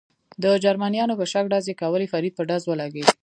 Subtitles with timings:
[0.43, 3.09] د جرمنیانو په شک ډزې کولې، فرید په ډزو ولګېد.